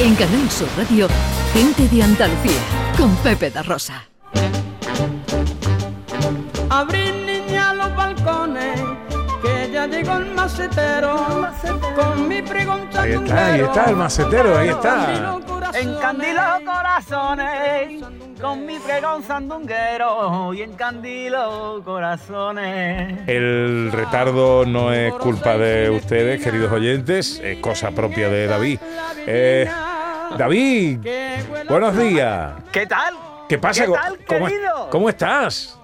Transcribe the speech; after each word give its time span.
En 0.00 0.14
Canal 0.16 0.50
Sur 0.50 0.68
Radio, 0.76 1.08
Gente 1.52 1.88
de 1.88 2.02
Andalucía, 2.02 2.60
con 2.98 3.14
Pepe 3.16 3.50
da 3.50 3.62
Rosa. 3.62 4.04
Abrir 6.68 7.14
niña 7.14 7.74
los 7.74 7.94
balcones, 7.94 8.80
que 9.40 9.70
ya 9.72 9.86
llegó 9.86 10.16
el 10.16 10.34
macetero, 10.34 11.48
con 11.94 12.28
mi 12.28 12.42
pregón 12.42 12.88
Ahí 12.98 13.12
está, 13.12 13.46
ahí 13.46 13.60
está 13.60 13.84
el 13.90 13.96
macetero, 13.96 14.58
ahí 14.58 14.68
está. 14.70 15.40
Encandilo 15.74 16.40
corazones 16.64 18.04
con 18.40 18.64
mi 18.64 18.78
pregón 18.78 19.24
sandunguero 19.24 20.54
y 20.54 20.62
encandilo 20.62 21.82
corazones. 21.84 23.18
El 23.26 23.90
retardo 23.90 24.64
no 24.66 24.92
es 24.92 25.12
culpa 25.14 25.58
de 25.58 25.90
ustedes, 25.90 26.42
queridos 26.42 26.70
oyentes, 26.70 27.40
es 27.42 27.58
cosa 27.58 27.90
propia 27.90 28.28
de 28.28 28.46
David. 28.46 28.78
Eh, 29.26 29.68
David, 30.38 30.98
buenos 31.68 31.98
días. 31.98 32.52
¿Qué 32.70 32.86
tal? 32.86 33.14
¿Qué 33.48 33.58
pasa? 33.58 33.86
¿Qué 33.86 33.92
tal, 33.92 34.18
¿Cómo, 34.26 34.46
querido? 34.46 34.90
¿Cómo 34.90 35.08
estás? 35.08 35.76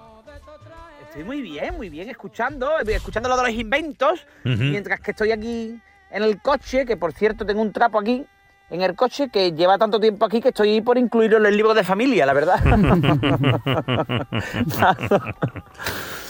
Estoy 1.07 1.25
muy 1.25 1.41
bien, 1.41 1.75
muy 1.75 1.89
bien 1.89 2.09
escuchando, 2.09 2.79
escuchando 2.79 3.27
lo 3.27 3.35
de 3.35 3.43
los 3.43 3.51
inventos, 3.51 4.25
mientras 4.45 5.01
que 5.01 5.11
estoy 5.11 5.33
aquí 5.33 5.77
en 6.09 6.23
el 6.23 6.41
coche, 6.41 6.85
que 6.85 6.95
por 6.95 7.11
cierto 7.11 7.45
tengo 7.45 7.61
un 7.61 7.73
trapo 7.73 7.99
aquí 7.99 8.25
en 8.71 8.81
el 8.81 8.95
coche 8.95 9.29
que 9.31 9.51
lleva 9.51 9.77
tanto 9.77 9.99
tiempo 9.99 10.25
aquí 10.25 10.41
que 10.41 10.47
estoy 10.49 10.81
por 10.81 10.97
incluirlo 10.97 11.37
en 11.37 11.45
el 11.45 11.55
libro 11.57 11.73
de 11.73 11.83
familia, 11.83 12.25
la 12.25 12.33
verdad. 12.33 12.59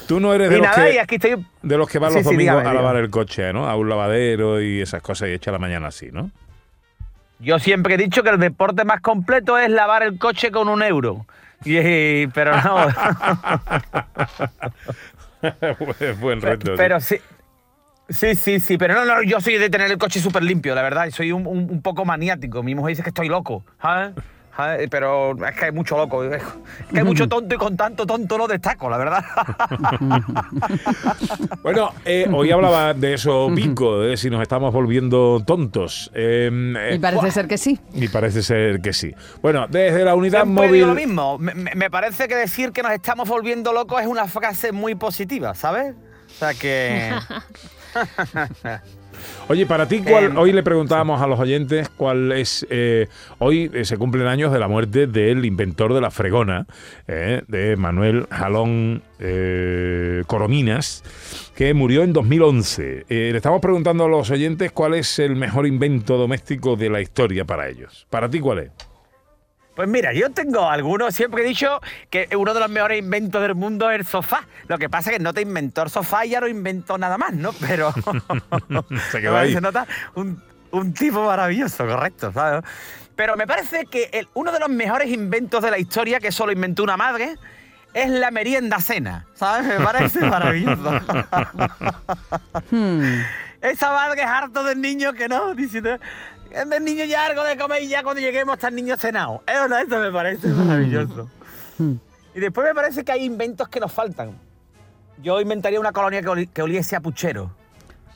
Tú 0.07 0.19
no 0.19 0.33
eres 0.33 0.49
de 0.49 0.57
los, 0.57 0.67
que, 0.75 0.99
aquí 0.99 1.15
estoy. 1.15 1.45
de 1.61 1.77
los 1.77 1.87
que 1.87 1.99
van 1.99 2.11
Sí, 2.11 2.17
los 2.17 2.25
sí, 2.27 2.31
domingos 2.33 2.55
dígame, 2.57 2.69
a 2.69 2.73
lavar 2.73 2.93
dígame. 2.95 3.05
el 3.05 3.11
coche, 3.11 3.53
¿no? 3.53 3.67
A 3.69 3.75
un 3.77 3.87
lavadero 3.87 4.61
y 4.61 4.81
esas 4.81 5.01
cosas 5.01 5.29
y 5.29 5.33
echa 5.33 5.51
la 5.51 5.59
mañana 5.59 5.87
así, 5.87 6.09
¿no? 6.11 6.31
Yo 7.39 7.59
siempre 7.59 7.95
he 7.95 7.97
dicho 7.97 8.21
que 8.23 8.29
el 8.29 8.39
deporte 8.39 8.83
más 8.85 9.01
completo 9.01 9.57
es 9.57 9.69
lavar 9.69 10.03
el 10.03 10.17
coche 10.19 10.51
con 10.51 10.67
un 10.67 10.83
euro. 10.83 11.25
Y, 11.63 12.27
pero 12.27 12.55
no. 12.61 12.87
Buen- 15.79 16.19
Buen 16.19 16.41
reto. 16.41 16.71
sí. 16.71 16.77
pero 16.77 16.99
sí. 16.99 17.17
Sí, 18.11 18.35
sí, 18.35 18.59
sí, 18.59 18.77
pero 18.77 18.93
no, 18.95 19.05
no, 19.05 19.21
yo 19.23 19.39
soy 19.41 19.57
de 19.57 19.69
tener 19.69 19.89
el 19.91 19.97
coche 19.97 20.19
súper 20.19 20.43
limpio, 20.43 20.75
la 20.75 20.81
verdad, 20.81 21.05
y 21.07 21.11
soy 21.11 21.31
un, 21.31 21.47
un- 21.47 21.69
un 21.71 21.81
poco 21.81 22.05
maniático. 22.05 22.61
Mi 22.63 22.75
mujer 22.75 22.89
dice 22.91 23.03
que 23.03 23.09
estoy 23.09 23.27
loco, 23.29 23.63
¿sabes? 23.81 24.11
¿Sabes? 24.55 24.89
Pero 24.91 25.31
es 25.47 25.55
que 25.57 25.65
hay 25.65 25.71
mucho 25.71 25.95
loco, 25.95 26.25
es 26.25 26.43
que 26.91 26.99
hay 26.99 27.05
mucho 27.05 27.27
tonto 27.29 27.55
y 27.55 27.57
con 27.57 27.77
tanto 27.77 28.05
tonto 28.05 28.37
lo 28.37 28.47
destaco, 28.47 28.89
la 28.89 28.97
verdad. 28.97 29.23
Bueno, 31.63 31.91
eh, 32.05 32.27
hoy 32.31 32.51
hablaba 32.51 32.93
de 32.93 33.13
eso 33.13 33.49
Pico, 33.55 33.99
de 34.01 34.17
si 34.17 34.29
nos 34.29 34.41
estamos 34.41 34.73
volviendo 34.73 35.41
tontos. 35.45 36.11
Eh, 36.13 36.49
eh, 36.77 36.95
Y 36.95 36.99
parece 36.99 37.31
ser 37.31 37.47
que 37.47 37.57
sí. 37.57 37.79
y 37.93 38.07
parece 38.07 38.41
ser 38.43 38.81
que 38.81 38.93
sí. 38.93 39.13
Bueno, 39.41 39.67
desde 39.69 40.03
la 40.03 40.15
unidad 40.15 40.43
Siempre 40.43 40.71
digo 40.71 40.87
lo 40.87 40.93
móvil... 40.93 41.07
mismo, 41.07 41.37
me 41.37 41.89
parece 41.89 42.27
que 42.27 42.35
decir 42.35 42.71
que 42.71 42.81
nos 42.83 42.91
estamos 42.91 43.29
volviendo 43.29 43.73
locos 43.73 44.01
es 44.01 44.07
una 44.07 44.25
frase 44.27 44.71
muy 44.71 44.95
positiva, 44.95 45.53
¿sabes? 45.55 45.93
O 46.27 46.33
sea 46.39 46.53
que... 46.53 47.11
Oye, 49.49 49.65
para 49.65 49.87
ti, 49.87 50.01
¿cuál, 50.01 50.23
Em. 50.25 50.37
hoy 50.37 50.51
le 50.51 50.63
preguntábamos 50.63 51.21
a 51.21 51.27
los 51.27 51.39
oyentes 51.39 51.89
cuál 51.89 52.31
es. 52.31 52.65
eh, 52.69 53.07
hoy 53.39 53.69
eh, 53.73 53.85
se 53.85 53.97
cumplen 53.97 54.25
años 54.27 54.51
de 54.51 54.59
la 54.59 54.67
muerte 54.67 55.05
del 55.07 55.45
inventor 55.45 55.93
de 55.93 56.01
la 56.01 56.09
fregona, 56.09 56.65
eh, 57.07 57.41
de 57.47 57.75
Manuel 57.75 58.25
Jalón 58.31 59.03
eh, 59.19 60.23
Corominas, 60.27 61.03
que 61.55 61.73
murió 61.73 62.03
en 62.03 62.13
2011. 62.13 63.05
Eh, 63.09 63.29
le 63.31 63.37
estamos 63.37 63.61
preguntando 63.61 64.05
a 64.05 64.07
los 64.07 64.29
oyentes 64.31 64.71
cuál 64.71 64.93
es 64.95 65.19
el 65.19 65.35
mejor 65.35 65.67
invento 65.67 66.17
doméstico 66.17 66.75
de 66.75 66.89
la 66.89 67.01
historia 67.01 67.45
para 67.45 67.67
ellos. 67.67 68.07
¿Para 68.09 68.29
ti 68.29 68.39
cuál 68.39 68.59
es? 68.59 68.71
Pues 69.81 69.89
mira, 69.89 70.13
yo 70.13 70.29
tengo 70.29 70.69
algunos, 70.69 71.15
siempre 71.15 71.41
he 71.41 71.47
dicho 71.47 71.81
que 72.11 72.29
uno 72.37 72.53
de 72.53 72.59
los 72.59 72.69
mejores 72.69 72.99
inventos 72.99 73.41
del 73.41 73.55
mundo 73.55 73.89
es 73.89 74.01
el 74.01 74.05
sofá. 74.05 74.45
Lo 74.67 74.77
que 74.77 74.89
pasa 74.91 75.09
es 75.09 75.17
que 75.17 75.23
no 75.23 75.33
te 75.33 75.41
inventó 75.41 75.81
el 75.81 75.89
sofá 75.89 76.23
y 76.23 76.29
ya 76.29 76.39
no 76.39 76.47
inventó 76.47 76.99
nada 76.99 77.17
más, 77.17 77.33
¿no? 77.33 77.51
Pero 77.53 77.91
Se 79.11 79.19
quedó 79.21 79.35
ahí. 79.39 79.53
se 79.53 79.59
nota 79.59 79.87
un, 80.13 80.39
un 80.69 80.93
tipo 80.93 81.25
maravilloso, 81.25 81.87
correcto, 81.87 82.31
¿sabes? 82.31 82.63
Pero 83.15 83.35
me 83.35 83.47
parece 83.47 83.87
que 83.87 84.11
el- 84.13 84.27
uno 84.35 84.51
de 84.51 84.59
los 84.59 84.69
mejores 84.69 85.07
inventos 85.09 85.63
de 85.63 85.71
la 85.71 85.79
historia, 85.79 86.19
que 86.19 86.31
solo 86.31 86.51
inventó 86.51 86.83
una 86.83 86.95
madre, 86.95 87.37
es 87.95 88.07
la 88.07 88.29
merienda 88.29 88.77
cena, 88.81 89.25
¿sabes? 89.33 89.65
Me 89.65 89.83
parece 89.83 90.19
maravilloso. 90.27 90.91
Hmm. 92.69 93.01
Esa 93.61 93.91
madre 93.93 94.21
es 94.21 94.27
harto 94.27 94.63
del 94.63 94.79
niño 94.79 95.13
que 95.13 95.27
no, 95.27 95.55
diciendo, 95.55 95.97
"Es 96.53 96.69
del 96.69 96.83
niño 96.83 97.05
ya 97.05 97.25
algo 97.25 97.43
de 97.43 97.57
comer 97.57 97.81
y 97.83 97.87
ya 97.87 98.03
cuando 98.03 98.21
lleguemos 98.21 98.55
está 98.55 98.67
el 98.69 98.75
niño 98.75 98.97
cenado. 98.97 99.43
Eso, 99.47 99.67
no, 99.67 99.77
eso 99.77 99.99
me 99.99 100.11
parece 100.11 100.47
maravilloso. 100.49 101.29
Y 102.33 102.39
después 102.39 102.67
me 102.67 102.73
parece 102.75 103.03
que 103.03 103.11
hay 103.11 103.23
inventos 103.25 103.67
que 103.69 103.79
nos 103.79 103.91
faltan. 103.91 104.31
Yo 105.21 105.39
inventaría 105.41 105.79
una 105.79 105.91
colonia 105.91 106.21
que, 106.21 106.27
oli- 106.29 106.47
que 106.47 106.61
oliese 106.61 106.95
a 106.95 106.99
puchero. 107.01 107.51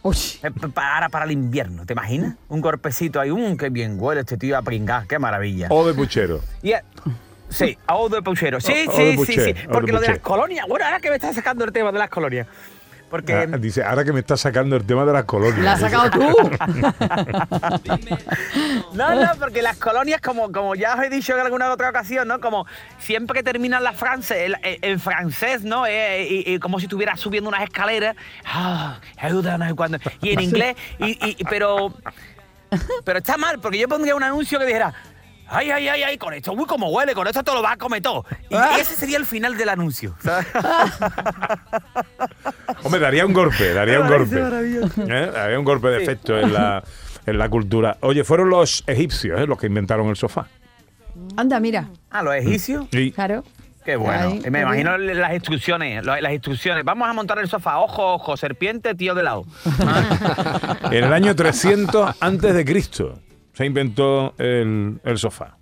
Uy, 0.03 0.15
eh, 0.43 0.51
Para, 0.73 1.09
para 1.09 1.25
el 1.25 1.31
invierno, 1.31 1.85
¿te 1.85 1.93
imaginas? 1.93 2.35
Un 2.49 2.61
golpecito 2.61 3.19
ahí, 3.19 3.31
un 3.31 3.57
qué 3.57 3.69
bien 3.69 3.97
huele 3.99 4.21
este 4.21 4.37
tío 4.37 4.57
a 4.57 4.61
pringar, 4.61 5.07
qué 5.07 5.17
maravilla. 5.17 5.67
O 5.71 5.85
de 5.87 5.93
puchero. 5.95 6.41
Y, 6.61 6.71
eh, 6.73 6.83
sí, 7.49 7.75
a 7.87 7.95
o 7.95 8.07
de 8.09 8.21
puchero. 8.21 8.59
Sí, 8.61 8.85
O- 8.87 8.91
o 8.91 8.95
sí, 8.95 9.03
de 9.03 9.11
sí, 9.11 9.17
puchero, 9.17 9.43
sí. 9.45 9.51
o 9.51 9.55
de 9.55 9.67
Porque 9.67 9.91
lo 9.91 9.99
de 9.99 10.07
las 10.09 10.19
colonias, 10.19 10.67
bueno, 10.67 10.85
ahora 10.85 10.99
que 10.99 11.09
me 11.09 11.15
estás 11.15 11.33
sacando 11.35 11.65
el 11.65 11.71
tema 11.71 11.91
de 11.91 11.97
las 11.99 12.09
colonias. 12.09 12.45
Porque 13.09 13.33
Ah, 13.33 13.45
dice, 13.57 13.83
ahora 13.83 14.03
que 14.03 14.11
me 14.11 14.19
estás 14.19 14.41
sacando 14.41 14.75
el 14.75 14.83
tema 14.85 15.05
de 15.05 15.13
las 15.13 15.25
colonias. 15.25 15.59
la 15.59 15.73
has 15.73 15.79
sacado 15.79 16.09
tú. 16.09 16.49
No, 18.93 19.13
no, 19.15 19.29
porque 19.39 19.61
las 19.61 19.77
colonias, 19.77 20.21
como, 20.21 20.51
como 20.51 20.75
ya 20.75 20.95
os 20.95 21.03
he 21.03 21.09
dicho 21.09 21.33
en 21.33 21.39
alguna 21.41 21.71
otra 21.71 21.89
ocasión, 21.89 22.27
¿no? 22.27 22.39
Como 22.39 22.65
siempre 22.97 23.37
que 23.39 23.43
terminan 23.43 23.83
las 23.83 23.95
frases, 23.95 24.37
el, 24.37 24.55
el- 24.63 24.79
el 24.81 24.99
francés, 24.99 25.63
¿no? 25.63 25.85
Eh, 25.85 26.27
y, 26.29 26.53
y 26.53 26.59
como 26.59 26.79
si 26.79 26.85
estuviera 26.85 27.15
subiendo 27.17 27.49
unas 27.49 27.63
escaleras. 27.63 28.15
Ah, 28.45 28.99
ayúdanos 29.17 29.73
cuando. 29.75 29.97
Y 30.21 30.31
en 30.33 30.39
inglés, 30.41 30.75
y, 30.99 31.17
y- 31.39 31.43
pero. 31.49 31.93
Pero 33.05 33.19
está 33.19 33.37
mal, 33.37 33.59
porque 33.59 33.77
yo 33.77 33.87
pondría 33.87 34.15
un 34.15 34.23
anuncio 34.23 34.59
que 34.59 34.65
dijera. 34.65 34.93
Ay, 35.47 35.69
ay, 35.69 35.87
ay, 35.87 36.03
ay, 36.03 36.17
con 36.17 36.33
esto, 36.33 36.53
uy, 36.53 36.65
como 36.65 36.89
huele, 36.89 37.13
con 37.13 37.27
esto 37.27 37.43
te 37.43 37.53
lo 37.53 37.61
va 37.61 37.73
a 37.73 37.77
comer 37.77 38.01
todo. 38.01 38.25
Y 38.49 38.55
ese 38.79 38.95
sería 38.95 39.17
el 39.17 39.25
final 39.25 39.57
del 39.57 39.69
anuncio. 39.69 40.15
¿sabes? 40.21 40.47
Hombre, 42.83 42.99
daría 42.99 43.25
un 43.25 43.33
golpe, 43.33 43.73
daría 43.73 43.99
un 43.99 44.07
golpe. 44.07 44.37
¿Eh? 44.37 45.31
Daría 45.33 45.59
un 45.59 45.65
golpe 45.65 45.89
de 45.89 46.03
efecto 46.03 46.39
en 46.39 46.53
la, 46.53 46.83
en 47.25 47.37
la 47.37 47.49
cultura. 47.49 47.97
Oye, 48.01 48.23
fueron 48.23 48.49
los 48.49 48.83
egipcios 48.87 49.39
¿eh? 49.39 49.45
los 49.45 49.59
que 49.59 49.67
inventaron 49.67 50.07
el 50.07 50.15
sofá. 50.15 50.47
Anda, 51.37 51.59
mira. 51.59 51.89
Ah, 52.09 52.23
los 52.23 52.35
egipcios. 52.35 52.87
Y 52.91 53.11
Claro. 53.11 53.43
Qué 53.85 53.97
bueno. 53.97 54.29
Ahí, 54.29 54.41
Y 54.43 54.49
me 54.49 54.59
qué 54.59 54.63
imagino 54.63 54.97
las 54.97 55.33
instrucciones, 55.33 56.03
las 56.03 56.33
instrucciones. 56.33 56.83
Vamos 56.83 57.07
a 57.07 57.13
montar 57.13 57.37
el 57.37 57.47
sofá. 57.47 57.77
Ojo, 57.77 58.15
ojo, 58.15 58.35
serpiente, 58.35 58.95
tío 58.95 59.13
de 59.13 59.21
lado. 59.21 59.45
en 60.91 61.03
el 61.03 61.13
año 61.13 61.35
300 61.35 62.15
antes 62.19 62.55
de 62.55 62.65
Cristo 62.65 63.19
se 63.55 63.65
inventó 63.65 64.35
el, 64.37 64.99
el 65.03 65.17
sofá. 65.17 65.57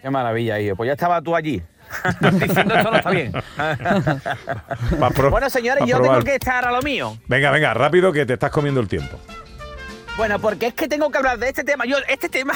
Qué 0.00 0.08
maravilla, 0.10 0.58
hijo. 0.60 0.76
Pues 0.76 0.86
ya 0.88 0.92
estaba 0.94 1.20
tú 1.20 1.34
allí. 1.36 1.62
Diciendo 2.32 2.74
esto 2.74 2.90
no 2.90 2.96
está 2.96 3.10
bien. 3.10 3.32
Bueno, 5.30 5.50
señores, 5.50 5.84
yo 5.86 5.96
probar. 5.96 6.18
tengo 6.18 6.24
que 6.24 6.34
estar 6.34 6.64
a 6.66 6.70
lo 6.72 6.82
mío. 6.82 7.16
Venga, 7.28 7.50
venga, 7.50 7.74
rápido 7.74 8.12
que 8.12 8.26
te 8.26 8.34
estás 8.34 8.50
comiendo 8.50 8.80
el 8.80 8.88
tiempo. 8.88 9.18
Bueno, 10.16 10.38
porque 10.38 10.68
es 10.68 10.74
que 10.74 10.88
tengo 10.88 11.10
que 11.10 11.18
hablar 11.18 11.38
de 11.38 11.48
este 11.48 11.62
tema. 11.62 11.84
Yo, 11.84 11.96
este 12.08 12.28
tema, 12.28 12.54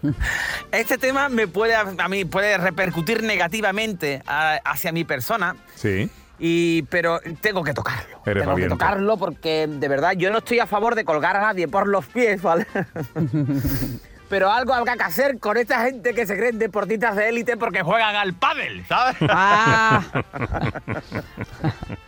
este 0.72 0.98
tema 0.98 1.28
me 1.28 1.46
puede, 1.48 1.74
a 1.74 2.08
mí 2.08 2.24
puede 2.24 2.58
repercutir 2.58 3.22
negativamente 3.22 4.22
a- 4.26 4.60
hacia 4.64 4.92
mi 4.92 5.04
persona. 5.04 5.56
Sí. 5.74 6.10
Y, 6.44 6.82
pero 6.90 7.20
tengo 7.40 7.62
que 7.62 7.72
tocarlo. 7.72 8.18
Eres 8.26 8.42
tengo 8.42 8.52
valiente. 8.54 8.62
que 8.74 8.78
tocarlo 8.80 9.16
porque 9.16 9.68
de 9.68 9.86
verdad 9.88 10.12
yo 10.16 10.30
no 10.32 10.38
estoy 10.38 10.58
a 10.58 10.66
favor 10.66 10.96
de 10.96 11.04
colgar 11.04 11.36
a 11.36 11.40
nadie 11.40 11.68
por 11.68 11.86
los 11.86 12.04
pies, 12.06 12.42
¿vale? 12.42 12.66
pero 14.28 14.50
algo 14.50 14.74
habrá 14.74 14.96
que 14.96 15.04
hacer 15.04 15.38
con 15.38 15.56
esta 15.56 15.84
gente 15.84 16.14
que 16.14 16.26
se 16.26 16.36
creen 16.36 16.58
deportistas 16.58 17.14
de 17.14 17.28
élite 17.28 17.56
porque 17.56 17.82
juegan 17.82 18.16
al 18.16 18.34
pádel, 18.34 18.84
¿sabes? 18.88 19.16
Ah, 19.28 20.02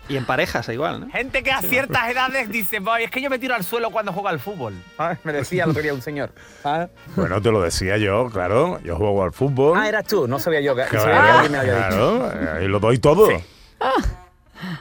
Y 0.09 0.17
en 0.17 0.25
parejas 0.27 0.69
igual, 0.69 1.01
¿no? 1.01 1.11
Gente 1.11 1.43
que 1.43 1.51
a 1.53 1.63
ciertas 1.63 2.11
edades 2.11 2.49
dice, 2.51 2.81
"Boy, 2.81 3.05
es 3.05 3.11
que 3.11 3.23
yo 3.23 3.31
me 3.31 3.39
tiro 3.39 3.55
al 3.55 3.63
suelo 3.65 3.91
cuando 3.91 4.13
juego 4.13 4.29
al 4.29 4.41
fútbol. 4.41 4.75
¿sabes? 4.97 5.19
Me 5.25 5.33
decía 5.33 5.65
lo 5.65 5.73
que 5.75 5.93
un 5.93 6.03
señor. 6.03 6.31
¿sabes? 6.63 6.89
Bueno, 7.17 7.41
te 7.41 7.51
lo 7.51 7.63
decía 7.63 7.97
yo, 7.99 8.29
claro. 8.31 8.81
Yo 8.83 8.97
juego 8.97 9.23
al 9.23 9.33
fútbol. 9.33 9.79
Ah, 9.79 9.89
eras 9.89 10.05
tú, 10.07 10.27
no 10.29 10.39
sabía 10.39 10.61
yo 10.61 10.75
que, 10.75 10.83
Claro, 10.85 11.05
sabía 11.05 11.23
que 11.23 11.31
alguien 11.31 11.53
me 11.53 11.59
había 11.59 11.75
dicho. 11.77 12.29
claro, 12.31 12.59
ahí 12.59 12.67
lo 12.69 12.81
doy 12.81 12.99
todo. 12.99 13.29
Sí. 13.29 13.37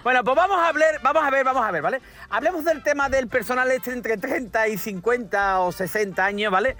Bueno, 0.04 0.22
pues 0.24 0.36
vamos 0.36 0.58
a 0.58 0.68
hablar, 0.68 1.00
vamos 1.02 1.24
a 1.24 1.30
ver, 1.30 1.46
vamos 1.46 1.64
a 1.64 1.72
ver, 1.72 1.82
¿vale? 1.82 2.02
Hablemos 2.30 2.66
del 2.66 2.84
tema 2.84 3.08
del 3.08 3.28
personal 3.28 3.72
este 3.72 3.94
entre 3.94 4.18
30 4.18 4.68
y 4.68 4.78
50 4.78 5.62
o 5.62 5.72
60 5.72 6.26
años, 6.26 6.52
¿vale? 6.52 6.76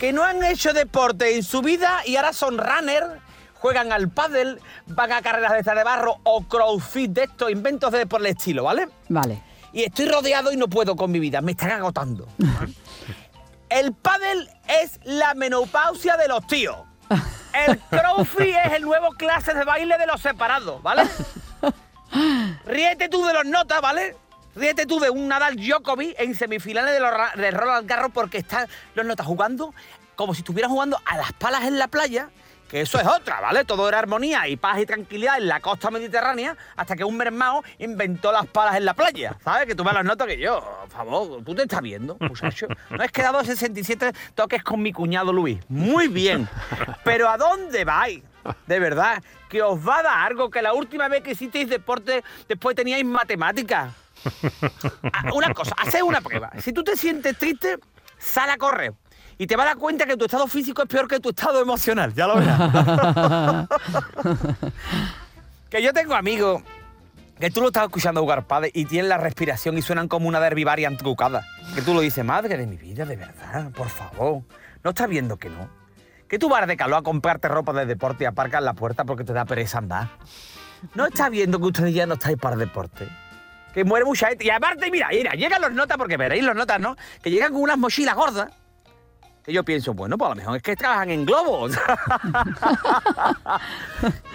Que 0.00 0.12
no 0.12 0.24
han 0.24 0.42
hecho 0.42 0.72
deporte 0.72 1.36
en 1.36 1.42
su 1.42 1.60
vida 1.60 2.00
y 2.06 2.16
ahora 2.16 2.32
son 2.32 2.56
runner, 2.56 3.04
juegan 3.54 3.92
al 3.92 4.08
pádel, 4.08 4.58
van 4.86 5.12
a 5.12 5.20
carreras 5.20 5.52
de 5.52 5.58
estas 5.58 5.76
de 5.76 5.84
barro 5.84 6.16
o 6.22 6.44
crossfit 6.44 7.12
de 7.12 7.24
estos 7.24 7.50
inventos 7.50 7.92
de 7.92 8.06
por 8.06 8.20
el 8.20 8.28
estilo, 8.28 8.64
¿vale? 8.64 8.88
vale. 9.08 9.42
Y 9.74 9.84
estoy 9.84 10.06
rodeado 10.06 10.50
y 10.50 10.56
no 10.56 10.68
puedo 10.68 10.96
con 10.96 11.10
mi 11.10 11.18
vida, 11.18 11.42
me 11.42 11.52
están 11.52 11.70
agotando. 11.72 12.26
El 13.68 13.94
pádel 13.94 14.50
es 14.68 15.00
la 15.04 15.32
menopausia 15.32 16.18
de 16.18 16.28
los 16.28 16.46
tíos. 16.46 16.76
El 17.54 17.78
crossfit 17.90 18.54
es 18.66 18.72
el 18.74 18.82
nuevo 18.82 19.12
clase 19.12 19.54
de 19.54 19.64
baile 19.64 19.96
de 19.96 20.06
los 20.06 20.20
separados, 20.20 20.82
¿vale? 20.82 21.04
Ríete 22.66 23.08
tú 23.08 23.24
de 23.24 23.32
los 23.32 23.44
notas, 23.44 23.80
¿vale? 23.80 24.16
Ríete 24.54 24.86
tú 24.86 25.00
de 25.00 25.10
un 25.10 25.28
Nadal 25.28 25.56
Djokovic 25.56 26.14
en 26.18 26.34
semifinales 26.34 26.92
de, 26.92 27.00
los, 27.00 27.12
de 27.36 27.50
Roland 27.50 27.88
Garros 27.88 28.10
porque 28.12 28.38
están 28.38 28.68
los 28.94 29.06
notas 29.06 29.26
jugando 29.26 29.74
como 30.14 30.34
si 30.34 30.40
estuvieran 30.40 30.70
jugando 30.70 31.00
a 31.04 31.16
las 31.16 31.32
palas 31.32 31.64
en 31.64 31.78
la 31.78 31.88
playa, 31.88 32.28
que 32.68 32.80
eso 32.80 32.98
es 33.00 33.06
otra, 33.06 33.40
¿vale? 33.40 33.64
Todo 33.64 33.88
era 33.88 33.98
armonía 33.98 34.46
y 34.48 34.56
paz 34.56 34.78
y 34.78 34.86
tranquilidad 34.86 35.38
en 35.38 35.48
la 35.48 35.60
costa 35.60 35.90
mediterránea 35.90 36.56
hasta 36.76 36.96
que 36.96 37.04
un 37.04 37.16
mermao 37.16 37.62
inventó 37.78 38.32
las 38.32 38.46
palas 38.46 38.76
en 38.76 38.84
la 38.84 38.94
playa, 38.94 39.36
¿sabes? 39.42 39.66
Que 39.66 39.74
tú 39.74 39.84
me 39.84 39.92
las 39.92 40.04
notas 40.04 40.26
que 40.26 40.38
yo, 40.38 40.60
por 40.82 40.90
favor, 40.90 41.44
tú 41.44 41.54
te 41.54 41.62
estás 41.62 41.82
viendo, 41.82 42.16
muchacho. 42.20 42.68
No 42.90 43.02
has 43.02 43.10
quedado 43.10 43.44
67 43.44 44.12
toques 44.34 44.62
con 44.62 44.80
mi 44.80 44.92
cuñado 44.92 45.32
Luis. 45.32 45.58
Muy 45.68 46.08
bien. 46.08 46.48
Pero 47.04 47.28
¿a 47.28 47.36
dónde 47.36 47.84
vais? 47.84 48.22
De 48.66 48.78
verdad, 48.78 49.22
que 49.48 49.62
os 49.62 49.78
va 49.86 49.98
a 49.98 50.02
dar 50.02 50.18
algo 50.26 50.50
que 50.50 50.62
la 50.62 50.72
última 50.72 51.08
vez 51.08 51.22
que 51.22 51.32
hicisteis 51.32 51.68
deporte 51.68 52.24
después 52.48 52.74
teníais 52.74 53.04
matemáticas. 53.04 53.92
Ah, 55.12 55.32
Una 55.34 55.52
cosa, 55.52 55.74
haced 55.78 56.02
una 56.02 56.20
prueba. 56.20 56.50
Si 56.60 56.72
tú 56.72 56.84
te 56.84 56.96
sientes 56.96 57.36
triste, 57.36 57.78
sal 58.18 58.50
a 58.50 58.56
correr. 58.56 58.94
Y 59.38 59.46
te 59.46 59.56
vas 59.56 59.64
a 59.64 59.70
dar 59.70 59.78
cuenta 59.78 60.06
que 60.06 60.16
tu 60.16 60.26
estado 60.26 60.46
físico 60.46 60.82
es 60.82 60.88
peor 60.88 61.08
que 61.08 61.18
tu 61.18 61.30
estado 61.30 61.60
emocional, 61.60 62.14
ya 62.14 62.26
lo 62.26 62.36
verás. 62.36 63.66
que 65.70 65.82
yo 65.82 65.92
tengo 65.92 66.14
amigos 66.14 66.62
que 67.40 67.50
tú 67.50 67.60
lo 67.60 67.68
estás 67.68 67.84
escuchando 67.84 68.20
jugar 68.20 68.46
padre 68.46 68.70
y 68.72 68.84
tienen 68.84 69.08
la 69.08 69.18
respiración 69.18 69.76
y 69.76 69.82
suenan 69.82 70.06
como 70.06 70.28
una 70.28 70.38
derbivaria 70.38 70.94
trucada. 70.96 71.44
Que 71.74 71.82
tú 71.82 71.92
lo 71.92 72.00
dices, 72.00 72.24
madre 72.24 72.56
de 72.56 72.66
mi 72.66 72.76
vida, 72.76 73.04
de 73.04 73.16
verdad, 73.16 73.72
por 73.72 73.88
favor. 73.88 74.42
¿No 74.84 74.90
estás 74.90 75.08
viendo 75.08 75.36
que 75.36 75.48
no? 75.48 75.81
Que 76.32 76.38
tú 76.38 76.48
vas 76.48 76.66
de 76.66 76.78
calor 76.78 77.00
a 77.00 77.02
comprarte 77.02 77.46
ropa 77.46 77.74
de 77.74 77.84
deporte 77.84 78.24
y 78.24 78.26
aparcas 78.26 78.62
la 78.62 78.72
puerta 78.72 79.04
porque 79.04 79.22
te 79.22 79.34
da 79.34 79.44
pereza 79.44 79.76
andar. 79.76 80.08
¿No 80.94 81.04
estás 81.04 81.28
viendo 81.28 81.58
que 81.58 81.66
ustedes 81.66 81.92
ya 81.92 82.06
no 82.06 82.14
estáis 82.14 82.38
para 82.38 82.56
deporte? 82.56 83.06
Que 83.74 83.84
muere 83.84 84.06
mucha 84.06 84.28
gente. 84.28 84.46
Y 84.46 84.48
aparte, 84.48 84.90
mira, 84.90 85.08
mira, 85.10 85.32
llegan 85.32 85.60
los 85.60 85.72
notas, 85.72 85.98
porque 85.98 86.16
veréis 86.16 86.42
los 86.42 86.56
notas, 86.56 86.80
¿no? 86.80 86.96
Que 87.22 87.30
llegan 87.30 87.52
con 87.52 87.60
unas 87.60 87.76
mochilas 87.76 88.14
gordas. 88.14 88.48
Que 89.44 89.52
yo 89.52 89.62
pienso, 89.62 89.92
bueno, 89.92 90.16
pues 90.16 90.26
a 90.26 90.30
lo 90.30 90.36
mejor 90.36 90.56
es 90.56 90.62
que 90.62 90.74
trabajan 90.74 91.10
en 91.10 91.26
globos. 91.26 91.72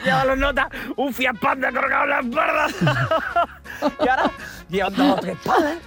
Llevan 0.06 0.28
los 0.28 0.38
notas, 0.38 0.68
un 0.98 1.12
Fiat 1.12 1.40
Panda 1.40 1.72
colgado 1.72 2.04
en 2.04 2.10
las 2.12 2.26
espalda. 2.26 3.48
y 4.06 4.08
ahora 4.08 4.32
llevan 4.70 4.96
dos 4.96 5.18
o 5.18 5.20
tres 5.20 5.38
palas, 5.44 5.78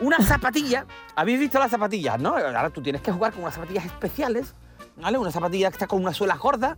unas 0.00 0.26
zapatillas. 0.26 0.84
¿Habéis 1.14 1.38
visto 1.38 1.60
las 1.60 1.70
zapatillas, 1.70 2.18
no? 2.18 2.36
Ahora 2.36 2.70
tú 2.70 2.82
tienes 2.82 3.02
que 3.02 3.12
jugar 3.12 3.32
con 3.32 3.42
unas 3.42 3.54
zapatillas 3.54 3.84
especiales. 3.84 4.52
¿Vale? 4.96 5.18
Una 5.18 5.30
zapatilla 5.30 5.70
que 5.70 5.74
está 5.74 5.86
con 5.86 6.02
una 6.02 6.12
suela 6.12 6.36
gorda, 6.36 6.76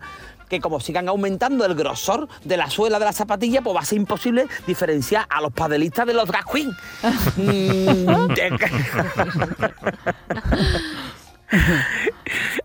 que 0.49 0.61
como 0.61 0.81
sigan 0.81 1.09
aumentando 1.09 1.64
el 1.64 1.75
grosor 1.75 2.29
de 2.44 2.56
la 2.56 2.70
suela 2.70 2.99
de 2.99 3.05
la 3.05 3.12
zapatilla, 3.12 3.62
pues 3.62 3.75
va 3.75 3.81
a 3.81 3.85
ser 3.85 3.99
imposible 3.99 4.47
diferenciar 4.67 5.26
a 5.29 5.41
los 5.41 5.53
padelistas 5.53 6.06
de 6.06 6.14
los 6.14 6.29
drag 6.29 6.44
queens. 6.44 6.76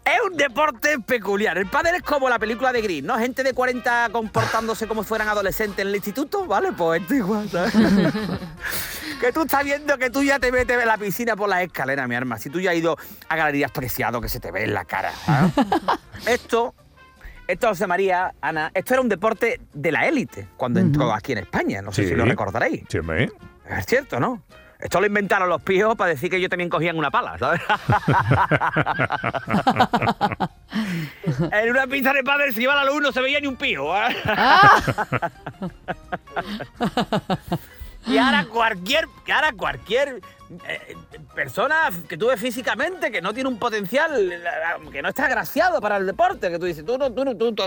Es 0.06 0.22
un 0.26 0.38
deporte 0.38 0.98
peculiar. 1.06 1.58
El 1.58 1.66
pádel 1.68 1.96
es 1.96 2.02
como 2.02 2.30
la 2.30 2.40
película 2.40 2.72
de 2.72 2.82
Gris, 2.82 3.04
¿no? 3.04 3.18
Gente 3.18 3.44
de 3.44 3.54
40 3.54 4.10
comportándose 4.14 4.88
como 4.88 5.04
si 5.04 5.10
fueran 5.10 5.28
adolescentes 5.28 5.80
en 5.80 5.90
el 5.90 5.96
instituto, 5.96 6.46
¿vale? 6.46 6.72
Pues 6.72 7.02
esto 7.02 7.14
igual, 7.16 7.50
¿sabes? 7.50 7.74
que 9.20 9.32
tú 9.34 9.42
estás 9.42 9.64
viendo 9.66 9.98
que 9.98 10.10
tú 10.10 10.24
ya 10.24 10.40
te 10.40 10.52
metes 10.52 10.80
en 10.82 10.88
la 10.88 10.98
piscina 10.98 11.36
por 11.36 11.50
las 11.50 11.62
escaleras, 11.64 12.08
mi 12.08 12.16
arma. 12.16 12.38
Si 12.40 12.50
tú 12.50 12.62
ya 12.62 12.72
has 12.72 12.78
ido 12.78 12.98
a 13.28 13.36
galerías 13.36 13.72
preciado 13.72 14.22
que 14.22 14.30
se 14.30 14.40
te 14.40 14.52
ve 14.52 14.64
en 14.64 14.74
la 14.74 14.86
cara. 14.86 15.12
esto, 16.28 16.74
esto, 17.48 17.68
José 17.68 17.88
María, 17.88 18.34
Ana, 18.40 18.72
esto 18.74 18.94
era 18.94 19.02
un 19.02 19.10
deporte 19.10 19.60
de 19.74 19.92
la 19.92 20.08
élite 20.08 20.48
cuando 20.56 20.80
entró 20.80 21.14
aquí 21.14 21.34
en 21.34 21.40
España. 21.40 21.82
No 21.82 21.92
sé 21.92 22.04
Sí. 22.04 22.10
si 22.10 22.16
lo 22.16 22.24
recordaréis. 22.24 22.84
Sí, 22.88 23.00
hombre. 23.00 23.30
Es 23.70 23.86
cierto, 23.86 24.20
¿no? 24.22 24.44
Esto 24.80 25.00
lo 25.02 25.08
inventaron 25.08 25.50
los 25.50 25.62
pijos 25.62 25.96
para 25.96 26.12
decir 26.12 26.30
que 26.30 26.40
yo 26.40 26.50
también 26.50 26.70
cogían 26.70 26.98
una 26.98 27.10
pala, 27.10 27.38
¿sabes? 27.40 27.62
en 31.52 31.70
una 31.72 31.88
pista 31.88 32.14
de 32.14 32.24
padre 32.24 32.52
se 32.54 32.62
iba 32.62 32.76
la 32.76 32.86
luz 32.86 33.02
no 33.02 33.12
se 33.12 33.22
veía 33.22 33.40
ni 33.40 33.48
un 33.48 33.56
pijo. 33.56 33.96
¿eh? 33.98 34.16
y 38.08 38.18
ahora 38.18 38.46
cualquier, 38.46 39.08
y 39.26 39.32
ahora 39.32 39.52
cualquier 39.54 40.22
eh, 40.68 40.96
persona 41.36 41.90
que 42.08 42.18
tú 42.18 42.28
ves 42.28 42.40
físicamente 42.40 43.12
que 43.12 43.22
no 43.22 43.34
tiene 43.34 43.50
un 43.50 43.60
potencial, 43.60 44.42
que 44.92 45.02
no 45.02 45.10
está 45.10 45.26
agraciado 45.26 45.82
para 45.82 45.98
el 45.98 46.06
deporte, 46.06 46.50
que 46.50 46.60
tú 46.60 46.66
dices, 46.66 46.86
tú, 46.86 46.98
no- 46.98 47.12
tú, 47.12 47.26
no- 47.26 47.36
tú, 47.36 47.54
tú, 47.54 47.66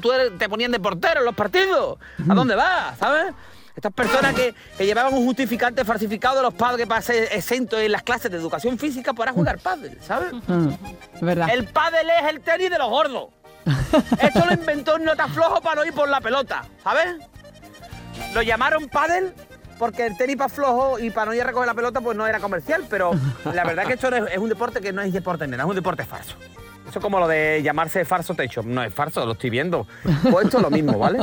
tú- 0.00 0.12
te 0.38 0.48
ponían 0.48 0.70
de 0.72 0.80
portero 0.80 1.20
en 1.20 1.26
los 1.26 1.34
partidos. 1.34 1.98
¿A 2.28 2.34
dónde 2.34 2.54
vas? 2.54 2.98
¿Sabes? 2.98 3.32
Estas 3.74 3.92
personas 3.92 4.34
que, 4.34 4.54
que 4.76 4.86
llevaban 4.86 5.14
un 5.14 5.24
justificante 5.24 5.84
falsificado 5.84 6.36
de 6.36 6.42
los 6.42 6.54
padres 6.54 6.86
para 6.86 7.00
ser 7.02 7.28
exentos 7.32 7.80
en 7.80 7.92
las 7.92 8.02
clases 8.02 8.30
de 8.30 8.36
educación 8.36 8.78
física 8.78 9.12
para 9.12 9.32
jugar 9.32 9.58
pádel, 9.58 9.98
¿sabes? 10.02 10.32
Mm, 10.46 10.70
verdad. 11.20 11.48
El 11.52 11.66
pádel 11.66 12.08
es 12.10 12.28
el 12.28 12.40
tenis 12.40 12.70
de 12.70 12.78
los 12.78 12.88
gordos. 12.88 13.28
Esto 14.20 14.44
lo 14.46 14.52
inventó 14.52 14.96
un 14.96 15.04
nota 15.04 15.28
flojo 15.28 15.60
para 15.60 15.76
no 15.76 15.84
ir 15.84 15.92
por 15.92 16.08
la 16.08 16.20
pelota, 16.20 16.64
¿sabes? 16.82 17.16
Lo 18.34 18.42
llamaron 18.42 18.88
pádel 18.88 19.32
porque 19.78 20.06
el 20.06 20.16
tenis 20.16 20.36
para 20.36 20.48
flojo 20.48 20.98
y 20.98 21.10
para 21.10 21.26
no 21.26 21.34
ir 21.34 21.42
a 21.42 21.44
recoger 21.44 21.66
la 21.66 21.74
pelota 21.74 22.00
pues 22.00 22.16
no 22.16 22.26
era 22.26 22.38
comercial, 22.40 22.84
pero 22.90 23.12
la 23.44 23.64
verdad 23.64 23.86
que 23.86 23.94
esto 23.94 24.10
no 24.10 24.16
es, 24.16 24.32
es 24.32 24.38
un 24.38 24.48
deporte 24.48 24.80
que 24.80 24.92
no 24.92 25.00
es 25.00 25.12
deporte 25.12 25.46
nena, 25.46 25.62
es 25.62 25.68
un 25.68 25.76
deporte 25.76 26.04
falso. 26.04 26.36
Eso 26.88 26.98
es 26.98 27.02
como 27.02 27.20
lo 27.20 27.28
de 27.28 27.62
llamarse 27.62 28.04
falso 28.04 28.34
techo. 28.34 28.62
No 28.64 28.82
es 28.82 28.92
falso, 28.92 29.24
lo 29.24 29.32
estoy 29.32 29.48
viendo. 29.50 29.86
Pues 30.28 30.46
esto 30.46 30.56
es 30.56 30.62
lo 30.62 30.70
mismo, 30.70 30.98
¿vale? 30.98 31.20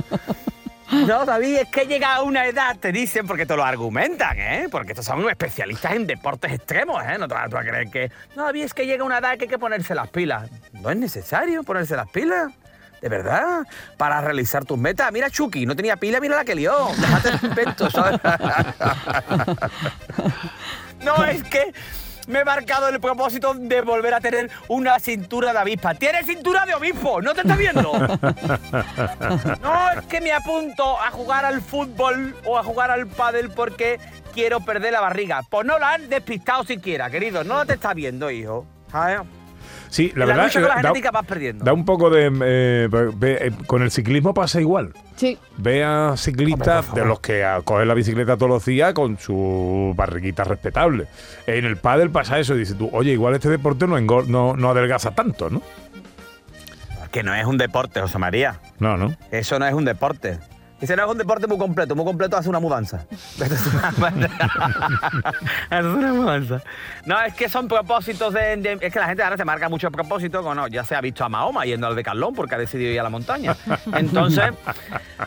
No, 0.92 1.26
David, 1.26 1.58
es 1.58 1.68
que 1.70 1.86
llega 1.86 2.16
a 2.16 2.22
una 2.22 2.46
edad, 2.46 2.78
te 2.78 2.92
dicen, 2.92 3.28
porque 3.28 3.46
te 3.46 3.56
lo 3.56 3.64
argumentan, 3.64 4.40
¿eh? 4.40 4.68
Porque 4.72 4.94
estos 4.94 5.06
son 5.06 5.30
especialistas 5.30 5.94
en 5.94 6.08
deportes 6.08 6.54
extremos, 6.54 7.04
¿eh? 7.04 7.18
No 7.18 7.28
te 7.28 7.34
vas 7.34 7.54
a 7.54 7.60
creer 7.60 7.90
que... 7.90 8.12
No, 8.36 8.46
David, 8.46 8.64
es 8.64 8.74
que 8.74 8.86
llega 8.86 9.04
una 9.04 9.18
edad 9.18 9.38
que 9.38 9.44
hay 9.46 9.50
que 9.50 9.60
ponerse 9.60 9.94
las 9.94 10.10
pilas. 10.10 10.50
No 10.74 10.90
es 10.90 10.98
necesario 10.98 11.64
ponerse 11.64 11.96
las 11.96 12.10
pilas. 12.10 12.54
De 13.02 13.10
verdad, 13.10 13.64
para 13.98 14.22
realizar 14.22 14.66
tus 14.66 14.78
metas. 14.78 15.12
Mira, 15.12 15.30
Chucky, 15.30 15.66
no 15.68 15.76
tenía 15.76 15.98
pila, 15.98 16.20
mira 16.20 16.38
la 16.38 16.46
que 16.46 16.56
lió. 16.56 16.88
Déjate 16.98 17.46
inventos, 17.46 17.94
¿sabes? 17.94 18.20
No, 21.04 21.24
es 21.24 21.44
que 21.44 21.74
me 22.28 22.40
he 22.40 22.46
marcado 22.46 22.88
el 22.90 23.00
propósito 23.00 23.54
de 23.54 23.82
volver 23.82 24.14
a 24.14 24.20
tener 24.20 24.52
una 24.68 25.00
cintura 25.00 25.54
de 25.54 25.60
avispa. 25.60 25.96
¡Tienes 25.96 26.26
cintura 26.26 26.66
de 26.66 26.76
obispo! 26.76 27.22
¿No 27.22 27.34
te 27.34 27.42
estás 27.42 27.58
viendo? 27.58 27.92
No, 29.62 29.92
es 29.92 30.06
que 30.06 30.22
me 30.22 30.32
apunto 30.32 31.00
a 31.00 31.12
jugar 31.12 31.46
al 31.46 31.62
fútbol 31.62 32.36
o 32.46 32.58
a 32.58 32.64
jugar 32.64 32.92
al 32.92 33.08
pádel 33.08 33.50
porque 33.50 34.00
quiero 34.34 34.60
perder 34.60 34.94
la 34.94 35.02
barriga. 35.02 35.42
Pues 35.50 35.66
no 35.66 35.80
la 35.80 35.94
han 35.94 36.10
despistado 36.10 36.64
siquiera, 36.64 37.10
querido. 37.10 37.44
No 37.44 37.66
te 37.66 37.74
estás 37.74 37.96
viendo, 37.96 38.30
hijo. 38.30 38.66
¿Sabes? 38.92 39.22
Sí, 39.90 40.12
la 40.16 40.24
En 40.26 40.30
la 40.30 40.36
verdad 40.36 40.44
lucha 40.46 40.60
con 40.60 40.70
la 40.70 40.76
da- 40.76 40.82
genética 40.82 41.12
vas 41.12 41.26
perdiendo. 41.26 41.66
Da 41.66 41.74
un 41.74 41.86
poco 41.86 42.10
de... 42.10 42.26
eh, 42.44 42.88
ve- 43.16 43.38
eh, 43.48 43.52
con 43.68 43.82
el 43.82 43.90
ciclismo 43.92 44.34
pasa 44.34 44.60
igual. 44.60 44.94
Sí. 45.16 45.38
Ve 45.58 45.84
a 45.84 46.14
ciclistas 46.18 46.94
de 46.94 47.06
los 47.06 47.20
que 47.20 47.44
a- 47.46 47.62
cogen 47.62 47.88
la 47.88 47.94
bicicleta 47.94 48.36
todos 48.36 48.50
los 48.50 48.66
días 48.66 48.94
con 48.94 49.18
su 49.18 49.94
barriguita 49.96 50.44
respetable. 50.44 51.08
En 51.48 51.66
el 51.66 51.78
pádel 51.78 52.10
pasa 52.10 52.38
eso 52.40 52.56
y 52.56 52.60
dices 52.60 52.78
tú, 52.78 52.90
oye, 52.94 53.12
igual 53.14 53.34
este 53.36 53.50
deporte 53.50 53.88
no, 53.88 53.98
engor- 53.98 54.28
no, 54.28 54.56
no 54.56 54.70
adelgaza 54.70 55.12
tanto, 55.12 55.50
¿no? 55.50 55.62
Que 57.12 57.24
no 57.24 57.34
es 57.34 57.46
un 57.46 57.58
deporte, 57.58 58.02
José 58.02 58.18
María. 58.18 58.60
No, 58.80 58.98
no. 58.98 59.16
Eso 59.32 59.58
no 59.60 59.66
es 59.66 59.74
un 59.74 59.86
deporte. 59.86 60.38
Ese 60.80 60.96
no 60.96 61.06
es 61.06 61.12
un 61.12 61.18
deporte 61.18 61.48
muy 61.48 61.58
completo. 61.58 61.96
Muy 61.96 62.06
completo 62.06 62.38
hace 62.38 62.50
una 62.50 62.60
mudanza. 62.60 63.06
Esto 63.12 63.46
es 63.46 63.68
una, 63.68 63.90
Esto 63.90 65.78
es 65.78 65.84
una 65.86 66.14
mudanza. 66.14 66.62
No, 67.06 67.20
es 67.22 67.34
que 67.34 67.50
son 67.50 67.68
propósitos 67.68 68.34
de, 68.34 68.58
de- 68.58 68.78
Es 68.82 68.94
que 68.94 69.00
la 69.00 69.08
gente 69.08 69.24
ahora 69.24 69.38
se 69.38 69.46
marca 69.46 69.70
muchos 69.70 69.92
propósitos. 69.92 70.44
Bueno, 70.44 70.68
ya 70.68 70.84
se 70.86 70.96
ha 70.96 71.02
visto 71.02 71.24
a 71.26 71.30
Mahoma 71.30 71.66
yendo 71.66 71.88
al 71.88 71.96
Decathlon 71.96 72.36
porque 72.36 72.56
ha 72.56 72.58
decidido 72.60 72.92
ir 72.92 73.00
a 73.00 73.04
la 73.04 73.10
montaña. 73.10 73.56
Entonces, 73.96 74.52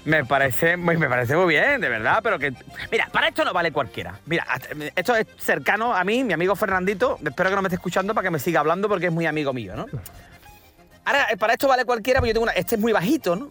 me 0.05 0.25
parece, 0.25 0.77
muy- 0.77 0.97
me 0.97 1.09
parece 1.09 1.37
muy 1.37 1.49
bien, 1.49 1.81
de 1.81 1.89
verdad. 1.89 2.21
Pero 2.23 2.39
que. 2.39 2.53
Mira, 2.93 3.09
para 3.13 3.29
esto 3.29 3.45
no 3.45 3.53
vale 3.53 3.73
cualquiera. 3.73 4.15
Mira, 4.27 4.47
esto 4.95 5.17
es 5.17 5.27
cercano 5.39 5.95
a 5.95 6.05
mí, 6.05 6.23
mi 6.23 6.33
amigo 6.33 6.55
Fernandito. 6.55 7.19
Espero 7.25 7.51
que 7.51 7.57
no 7.57 7.63
me 7.63 7.69
esté 7.69 7.77
escuchando 7.77 8.15
para 8.15 8.27
que 8.27 8.31
me 8.31 8.39
siga 8.39 8.61
hablando 8.61 8.89
porque 8.89 9.07
es 9.07 9.13
muy 9.13 9.27
amigo 9.27 9.53
mío, 9.53 9.75
¿no? 9.75 9.87
Ahora, 11.05 11.27
para 11.39 11.55
esto 11.55 11.67
vale 11.67 11.85
cualquiera, 11.85 12.21
porque 12.21 12.29
yo 12.31 12.35
tengo 12.35 12.45
una. 12.45 12.53
Este 12.53 12.77
es 12.77 12.81
muy 12.81 12.93
bajito, 12.93 13.35
¿no? 13.35 13.51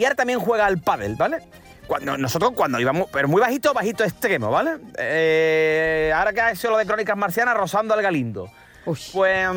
Y 0.00 0.04
ahora 0.04 0.16
también 0.16 0.40
juega 0.40 0.64
al 0.64 0.78
pádel, 0.78 1.14
¿vale? 1.14 1.42
Cuando, 1.86 2.16
nosotros 2.16 2.52
cuando 2.54 2.80
íbamos, 2.80 3.10
pero 3.12 3.28
muy 3.28 3.38
bajito, 3.38 3.74
bajito 3.74 4.02
extremo, 4.02 4.50
¿vale? 4.50 4.78
Eh, 4.96 6.10
ahora 6.16 6.32
que 6.32 6.40
ha 6.40 6.52
hecho 6.52 6.70
lo 6.70 6.78
de 6.78 6.86
Crónicas 6.86 7.18
Marcianas, 7.18 7.54
rozando 7.54 7.92
al 7.92 8.00
Galindo. 8.00 8.44
Uy. 8.86 8.98
Pues 9.12 9.48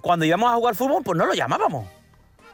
cuando 0.00 0.24
íbamos 0.24 0.50
a 0.50 0.54
jugar 0.54 0.74
fútbol, 0.74 1.02
pues 1.04 1.18
no 1.18 1.26
lo 1.26 1.34
llamábamos. 1.34 1.86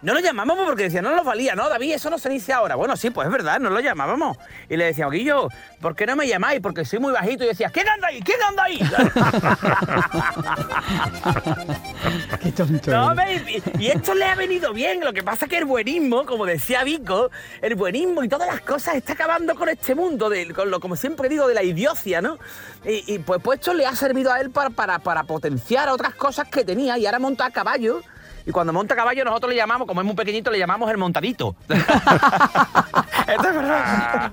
No 0.02 0.14
lo 0.14 0.20
llamábamos 0.20 0.66
porque 0.66 0.84
decía, 0.84 1.02
no 1.02 1.14
nos 1.14 1.24
valía, 1.24 1.54
no, 1.54 1.68
David, 1.68 1.94
eso 1.94 2.10
no 2.10 2.18
se 2.18 2.28
dice 2.28 2.52
ahora. 2.52 2.76
Bueno, 2.76 2.96
sí, 2.96 3.10
pues 3.10 3.26
es 3.26 3.32
verdad, 3.32 3.58
no 3.58 3.70
lo 3.70 3.80
llamábamos. 3.80 4.36
Y 4.68 4.76
le 4.76 4.86
decíamos, 4.86 5.14
Guillo, 5.14 5.48
¿por 5.80 5.96
qué 5.96 6.06
no 6.06 6.16
me 6.16 6.28
llamáis? 6.28 6.60
Porque 6.60 6.84
soy 6.84 6.98
muy 6.98 7.12
bajito. 7.12 7.44
Y 7.44 7.48
decía, 7.48 7.70
¿quién 7.70 7.88
anda 7.88 8.08
ahí? 8.08 8.20
¿Quién 8.20 8.42
anda 8.42 8.64
ahí? 8.64 8.78
Qué 12.42 12.52
tonto. 12.52 12.90
No, 12.90 13.14
y, 13.14 13.62
y 13.78 13.86
esto 13.88 14.14
le 14.14 14.26
ha 14.26 14.34
venido 14.34 14.72
bien. 14.72 15.00
Lo 15.00 15.12
que 15.12 15.22
pasa 15.22 15.46
es 15.46 15.50
que 15.50 15.58
el 15.58 15.64
buenismo, 15.64 16.26
como 16.26 16.46
decía 16.46 16.84
Vico, 16.84 17.30
el 17.62 17.74
buenismo 17.74 18.22
y 18.22 18.28
todas 18.28 18.48
las 18.48 18.60
cosas 18.60 18.96
está 18.96 19.14
acabando 19.14 19.54
con 19.54 19.68
este 19.68 19.94
mundo, 19.94 20.28
de, 20.28 20.52
con 20.52 20.70
lo, 20.70 20.80
como 20.80 20.96
siempre 20.96 21.28
digo, 21.28 21.48
de 21.48 21.54
la 21.54 21.62
idiocia, 21.62 22.20
¿no? 22.20 22.38
Y, 22.84 23.14
y, 23.14 23.18
pues, 23.18 23.40
pues 23.42 23.60
esto 23.60 23.74
le 23.74 23.86
ha 23.86 23.96
servido 23.96 24.32
a 24.32 24.40
él 24.40 24.50
para, 24.50 24.70
para, 24.70 24.98
para 24.98 25.24
potenciar 25.24 25.88
otras 25.88 26.14
cosas 26.14 26.48
que 26.48 26.64
tenía 26.64 26.98
y 26.98 27.06
ahora 27.06 27.18
monta 27.18 27.46
a 27.46 27.50
caballo. 27.50 28.02
Y 28.46 28.52
cuando 28.52 28.72
monta 28.72 28.94
caballo 28.94 29.24
nosotros 29.24 29.50
le 29.50 29.56
llamamos, 29.56 29.88
como 29.88 30.00
es 30.00 30.06
muy 30.06 30.14
pequeñito, 30.14 30.50
le 30.52 30.58
llamamos 30.58 30.88
el 30.90 30.96
montadito. 30.96 31.56
Esto 33.26 33.48
es 33.48 33.54
verdad. 33.56 34.30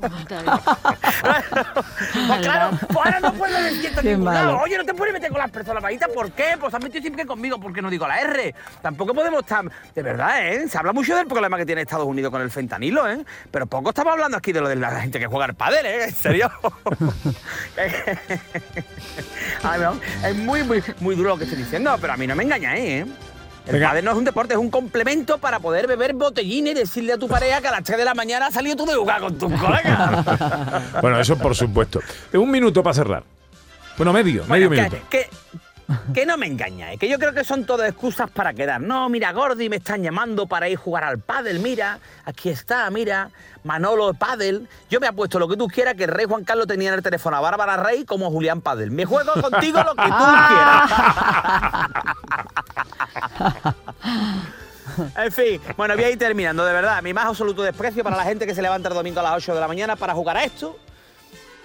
Pues 2.28 2.40
claro, 2.42 2.78
pues 2.88 3.06
ahora 3.06 3.20
no 3.20 3.34
puedes 3.34 3.64
decir 3.64 3.86
esto 3.88 4.02
en 4.02 4.04
Qué 4.06 4.12
ningún 4.12 4.26
malo. 4.26 4.52
lado. 4.52 4.60
Oye, 4.60 4.78
no 4.78 4.86
te 4.86 4.94
puedes 4.94 5.12
meter 5.14 5.32
con 5.32 5.40
las 5.40 5.50
personas 5.50 5.82
bajitas. 5.82 6.10
¿Por 6.10 6.32
qué? 6.32 6.56
Pues 6.60 6.72
has 6.72 6.84
metido 6.84 7.02
siempre 7.02 7.26
conmigo 7.26 7.60
porque 7.60 7.82
no 7.82 7.90
digo 7.90 8.08
la 8.08 8.20
R. 8.22 8.54
Tampoco 8.84 9.16
podemos 9.16 9.40
estar. 9.42 9.66
De 9.96 10.02
verdad, 10.04 10.48
¿eh? 10.48 10.70
Se 10.70 10.78
habla 10.78 10.94
mucho 10.94 11.16
del 11.16 11.26
problema 11.26 11.58
que 11.58 11.66
tiene 11.66 11.82
Estados 11.82 12.06
Unidos 12.06 12.30
con 12.32 12.44
el 12.44 12.52
fentanilo, 12.52 13.10
¿eh? 13.10 13.26
Pero 13.50 13.66
poco 13.66 13.90
estamos 13.90 14.14
hablando 14.14 14.38
aquí 14.38 14.52
de 14.52 14.62
lo 14.62 14.70
de 14.70 14.76
la 14.76 14.92
gente 15.02 15.20
que 15.20 15.26
juega 15.26 15.46
al 15.46 15.56
pádel, 15.56 15.88
¿eh? 15.88 16.04
En 16.06 16.14
serio. 16.14 16.52
Ay, 19.64 19.82
no, 19.82 20.00
es 20.24 20.36
muy, 20.36 20.64
muy, 20.64 20.84
muy 21.00 21.16
duro 21.16 21.30
lo 21.30 21.38
que 21.38 21.46
estoy 21.46 21.58
diciendo, 21.58 21.98
pero 22.00 22.14
a 22.14 22.18
mí 22.18 22.28
no 22.28 22.36
me 22.36 22.44
engañáis, 22.44 22.84
¿eh? 22.84 23.06
El 23.66 23.74
Venga. 23.74 23.90
pádel 23.90 24.04
no 24.06 24.12
es 24.12 24.18
un 24.18 24.26
deporte, 24.26 24.54
es 24.54 24.60
un 24.60 24.70
complemento 24.70 25.38
para 25.38 25.60
poder 25.60 25.88
beber 25.88 26.14
botellines 26.14 26.74
y 26.74 26.80
decirle 26.80 27.14
a 27.14 27.18
tu 27.18 27.28
pareja 27.30 27.62
que 27.62 27.68
a 27.70 27.72
las 27.72 27.84
3 27.84 27.98
de 27.98 28.06
la 28.06 28.14
mañana 28.14 28.48
has 28.48 28.54
salido 28.54 28.76
tú 28.76 28.86
de 28.86 28.96
jugar 28.96 29.22
con 29.22 29.38
tus 29.38 29.54
colegas. 29.54 30.26
Bueno, 31.02 31.20
eso 31.20 31.38
por 31.38 31.56
supuesto. 31.56 32.00
Un 32.34 32.52
minuto 32.52 32.84
para 32.84 32.94
cerrar. 32.94 33.24
Bueno, 33.98 34.12
medio, 34.12 34.44
medio 34.48 34.68
Bueno, 34.68 34.84
minuto. 34.90 35.08
que, 35.10 35.20
que, 35.20 35.30
que 36.14 36.26
no 36.26 36.38
me 36.38 36.48
engañáis, 36.48 37.00
que 37.00 37.08
yo 37.10 37.20
creo 37.20 37.34
que 37.34 37.44
son 37.44 37.66
todas 37.66 37.90
excusas 37.90 38.30
para 38.30 38.54
quedar. 38.54 38.82
No, 38.82 39.10
mira, 39.10 39.32
Gordi, 39.32 39.70
me 39.70 39.78
están 39.78 40.02
llamando 40.04 40.48
para 40.48 40.70
ir 40.70 40.78
a 40.78 40.82
jugar 40.82 41.04
al 41.04 41.20
pádel, 41.20 41.60
mira, 41.60 42.00
aquí 42.26 42.50
está, 42.50 42.90
mira, 42.90 43.30
Manolo 43.64 44.14
Pádel. 44.14 44.68
Yo 44.90 45.00
me 45.00 45.08
apuesto 45.08 45.40
lo 45.40 45.48
que 45.48 45.58
tú 45.58 45.68
quieras 45.68 45.96
que 45.96 46.04
el 46.04 46.12
rey 46.12 46.26
Juan 46.26 46.44
Carlos 46.44 46.68
tenía 46.68 46.90
en 46.90 46.96
el 46.96 47.04
teléfono 47.04 47.38
a 47.38 47.40
Bárbara 47.40 47.78
Rey 47.78 48.06
como 48.06 48.30
Julián 48.30 48.62
Pádel. 48.62 48.92
Me 48.92 49.06
juego 49.06 49.34
contigo 49.42 49.82
lo 49.84 49.96
que 49.96 50.04
tú 50.04 50.24
quieras. 50.50 50.92
En 55.18 55.32
fin, 55.32 55.62
bueno, 55.78 55.96
voy 55.96 56.04
a 56.04 56.10
ir 56.12 56.20
terminando, 56.20 56.66
de 56.66 56.74
verdad. 56.74 57.02
Mi 57.02 57.14
más 57.14 57.26
absoluto 57.26 57.64
desprecio 57.64 58.04
para 58.04 58.18
la 58.18 58.24
gente 58.24 58.46
que 58.46 58.54
se 58.54 58.62
levanta 58.62 58.90
el 58.90 58.96
domingo 58.96 59.20
a 59.22 59.24
las 59.24 59.34
8 59.38 59.56
de 59.56 59.60
la 59.60 59.68
mañana 59.68 59.96
para 59.96 60.14
jugar 60.14 60.38
a 60.38 60.44
esto. 60.44 60.78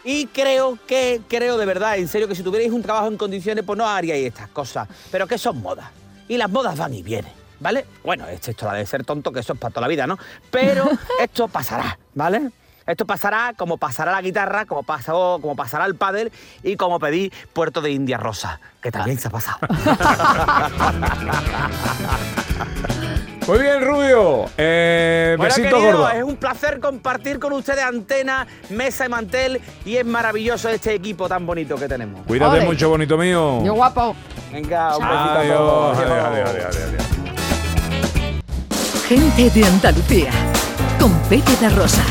Y 0.05 0.27
creo 0.27 0.79
que, 0.87 1.21
creo 1.29 1.59
de 1.59 1.67
verdad, 1.67 1.97
en 1.97 2.09
serio, 2.09 2.29
que 2.29 2.35
si 2.35 2.43
tuvierais 2.43 2.73
un 2.73 2.83
trabajo 2.83 3.09
en 3.09 3.17
condiciones, 3.17 3.65
pues 3.65 3.77
no 3.77 3.87
haríais 3.87 4.27
estas 4.27 4.49
cosas. 4.49 4.89
Pero 5.11 5.27
que 5.27 5.39
son 5.39 5.61
modas. 5.61 5.89
Y 6.29 6.37
las 6.37 6.51
modas 6.51 6.77
van 6.77 6.95
y 6.95 7.03
vienen, 7.03 7.33
¿vale? 7.61 7.87
Bueno, 8.05 8.27
esto, 8.29 8.51
esto 8.51 8.71
de 8.71 8.87
ser 8.87 9.05
tonto, 9.05 9.33
que 9.33 9.41
eso 9.41 9.55
es 9.55 9.59
para 9.59 9.73
toda 9.73 9.83
la 9.83 9.89
vida, 9.89 10.07
¿no? 10.07 10.19
Pero 10.51 10.89
esto 11.21 11.49
pasará, 11.49 11.99
¿vale? 12.15 12.51
Esto 12.87 13.05
pasará 13.05 13.53
como 13.55 13.77
pasará 13.77 14.13
la 14.13 14.23
guitarra, 14.23 14.65
como, 14.65 14.83
pasó, 14.83 15.39
como 15.43 15.55
pasará 15.55 15.85
el 15.85 15.95
pádel 15.95 16.33
y 16.63 16.77
como 16.77 16.99
pedí 16.99 17.31
Puerto 17.53 17.83
de 17.83 17.91
India 17.91 18.17
Rosa, 18.17 18.61
que 18.81 18.91
también 18.91 19.19
se 19.19 19.29
ha 19.29 19.31
pasado. 19.31 19.59
Muy 23.49 23.59
bien, 23.61 23.81
Rubio. 23.83 24.45
Eh, 24.59 25.35
Bueno, 25.39 25.55
besito 25.55 25.77
querido, 25.77 25.99
gordo. 26.03 26.11
es 26.11 26.23
un 26.23 26.37
placer 26.37 26.81
compartir 26.81 27.39
con 27.39 27.53
ustedes 27.55 27.83
antena, 27.83 28.47
mesa 28.69 29.07
y 29.07 29.09
mantel 29.09 29.61
y 29.87 29.97
es 29.97 30.05
maravilloso 30.05 30.69
este 30.69 30.95
equipo 30.95 31.27
tan 31.29 31.47
bonito 31.47 31.77
que 31.77 31.89
tenemos. 31.89 32.27
Cuídate 32.27 32.59
Ole. 32.59 32.67
mucho, 32.67 32.91
bonito 32.91 33.17
mío. 33.17 33.65
Yo 33.65 33.73
guapo. 33.75 34.15
Venga, 34.53 34.97
un 34.99 35.03
besito 35.09 35.31
a 35.31 35.43
todos. 35.45 35.99
Adiós, 35.99 36.11
adiós, 36.13 36.25
adiós, 36.27 36.49
adiós, 36.51 36.77
adiós. 36.89 37.05
Gente 39.09 39.49
de 39.51 39.65
Andalucía. 39.65 40.31
Con 41.01 41.13
Pepe 41.31 41.53
da 41.61 41.71
Rosa. 41.71 42.03